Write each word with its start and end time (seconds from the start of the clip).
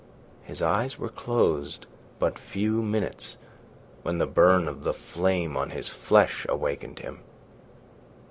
His 0.41 0.63
eyes 0.63 0.97
were 0.97 1.09
closed 1.09 1.85
but 2.17 2.39
few 2.39 2.81
minutes 2.81 3.37
when 4.01 4.17
the 4.17 4.25
burn 4.25 4.67
of 4.67 4.81
the 4.81 4.95
flame 4.95 5.55
on 5.55 5.69
his 5.69 5.89
flesh 5.89 6.43
awakened 6.49 6.97
him. 6.97 7.19